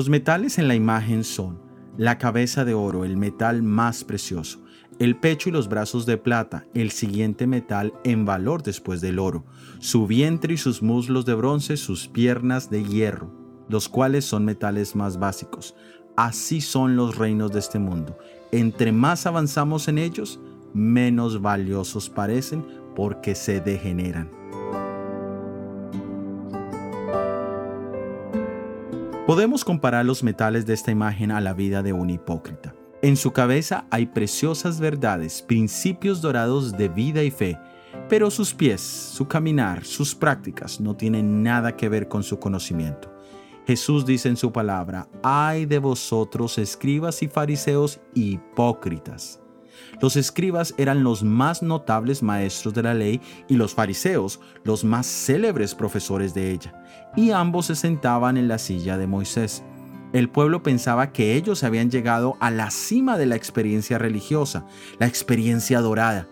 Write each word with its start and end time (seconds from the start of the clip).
Los 0.00 0.08
metales 0.08 0.56
en 0.56 0.66
la 0.66 0.74
imagen 0.74 1.24
son 1.24 1.60
la 1.98 2.16
cabeza 2.16 2.64
de 2.64 2.72
oro, 2.72 3.04
el 3.04 3.18
metal 3.18 3.62
más 3.62 4.02
precioso, 4.02 4.64
el 4.98 5.14
pecho 5.14 5.50
y 5.50 5.52
los 5.52 5.68
brazos 5.68 6.06
de 6.06 6.16
plata, 6.16 6.64
el 6.72 6.90
siguiente 6.90 7.46
metal 7.46 7.92
en 8.02 8.24
valor 8.24 8.62
después 8.62 9.02
del 9.02 9.18
oro, 9.18 9.44
su 9.78 10.06
vientre 10.06 10.54
y 10.54 10.56
sus 10.56 10.82
muslos 10.82 11.26
de 11.26 11.34
bronce, 11.34 11.76
sus 11.76 12.08
piernas 12.08 12.70
de 12.70 12.82
hierro, 12.82 13.30
los 13.68 13.90
cuales 13.90 14.24
son 14.24 14.46
metales 14.46 14.96
más 14.96 15.18
básicos. 15.18 15.74
Así 16.16 16.62
son 16.62 16.96
los 16.96 17.18
reinos 17.18 17.52
de 17.52 17.58
este 17.58 17.78
mundo. 17.78 18.16
Entre 18.52 18.92
más 18.92 19.26
avanzamos 19.26 19.86
en 19.86 19.98
ellos, 19.98 20.40
menos 20.72 21.42
valiosos 21.42 22.08
parecen 22.08 22.64
porque 22.96 23.34
se 23.34 23.60
degeneran. 23.60 24.39
Podemos 29.30 29.64
comparar 29.64 30.04
los 30.04 30.24
metales 30.24 30.66
de 30.66 30.74
esta 30.74 30.90
imagen 30.90 31.30
a 31.30 31.40
la 31.40 31.52
vida 31.52 31.84
de 31.84 31.92
un 31.92 32.10
hipócrita. 32.10 32.74
En 33.00 33.16
su 33.16 33.30
cabeza 33.32 33.86
hay 33.88 34.06
preciosas 34.06 34.80
verdades, 34.80 35.40
principios 35.40 36.20
dorados 36.20 36.72
de 36.76 36.88
vida 36.88 37.22
y 37.22 37.30
fe, 37.30 37.56
pero 38.08 38.28
sus 38.32 38.52
pies, 38.52 38.80
su 38.80 39.28
caminar, 39.28 39.84
sus 39.84 40.16
prácticas 40.16 40.80
no 40.80 40.96
tienen 40.96 41.44
nada 41.44 41.76
que 41.76 41.88
ver 41.88 42.08
con 42.08 42.24
su 42.24 42.40
conocimiento. 42.40 43.14
Jesús 43.68 44.04
dice 44.04 44.28
en 44.28 44.36
su 44.36 44.50
palabra, 44.50 45.06
ay 45.22 45.64
de 45.64 45.78
vosotros 45.78 46.58
escribas 46.58 47.22
y 47.22 47.28
fariseos 47.28 48.00
hipócritas. 48.14 49.40
Los 50.00 50.16
escribas 50.16 50.74
eran 50.78 51.04
los 51.04 51.22
más 51.22 51.62
notables 51.62 52.22
maestros 52.22 52.74
de 52.74 52.82
la 52.82 52.94
ley 52.94 53.20
y 53.48 53.56
los 53.56 53.74
fariseos 53.74 54.40
los 54.64 54.84
más 54.84 55.06
célebres 55.06 55.74
profesores 55.74 56.34
de 56.34 56.50
ella, 56.50 56.74
y 57.16 57.30
ambos 57.30 57.66
se 57.66 57.76
sentaban 57.76 58.36
en 58.36 58.48
la 58.48 58.58
silla 58.58 58.98
de 58.98 59.06
Moisés. 59.06 59.64
El 60.12 60.28
pueblo 60.28 60.62
pensaba 60.62 61.12
que 61.12 61.36
ellos 61.36 61.62
habían 61.62 61.90
llegado 61.90 62.36
a 62.40 62.50
la 62.50 62.70
cima 62.70 63.16
de 63.16 63.26
la 63.26 63.36
experiencia 63.36 63.96
religiosa, 63.96 64.66
la 64.98 65.06
experiencia 65.06 65.80
dorada, 65.80 66.28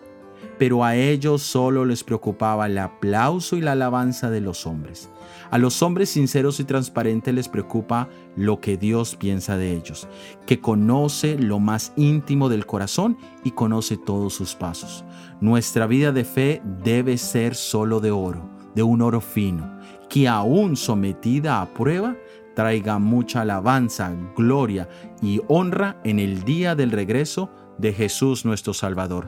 pero 0.59 0.83
a 0.83 0.95
ellos 0.95 1.41
solo 1.41 1.85
les 1.85 2.03
preocupaba 2.03 2.67
el 2.67 2.77
aplauso 2.77 3.55
y 3.55 3.61
la 3.61 3.71
alabanza 3.71 4.29
de 4.29 4.41
los 4.41 4.67
hombres. 4.67 5.09
A 5.51 5.57
los 5.57 5.81
hombres 5.81 6.09
sinceros 6.09 6.59
y 6.59 6.65
transparentes 6.65 7.33
les 7.33 7.47
preocupa 7.47 8.09
lo 8.35 8.59
que 8.59 8.77
Dios 8.77 9.15
piensa 9.15 9.57
de 9.57 9.73
ellos, 9.73 10.07
que 10.45 10.59
conoce 10.59 11.39
lo 11.39 11.59
más 11.59 11.93
íntimo 11.95 12.49
del 12.49 12.65
corazón 12.65 13.17
y 13.43 13.51
conoce 13.51 13.97
todos 13.97 14.33
sus 14.33 14.53
pasos. 14.53 15.05
Nuestra 15.39 15.87
vida 15.87 16.11
de 16.11 16.25
fe 16.25 16.61
debe 16.83 17.17
ser 17.17 17.55
solo 17.55 18.01
de 18.01 18.11
oro, 18.11 18.47
de 18.75 18.83
un 18.83 19.01
oro 19.01 19.21
fino, 19.21 19.79
que 20.09 20.27
aún 20.27 20.75
sometida 20.75 21.61
a 21.61 21.73
prueba, 21.73 22.15
traiga 22.53 22.99
mucha 22.99 23.41
alabanza, 23.41 24.13
gloria 24.35 24.89
y 25.21 25.39
honra 25.47 26.01
en 26.03 26.19
el 26.19 26.43
día 26.43 26.75
del 26.75 26.91
regreso 26.91 27.49
de 27.77 27.93
Jesús 27.93 28.43
nuestro 28.43 28.73
Salvador. 28.73 29.27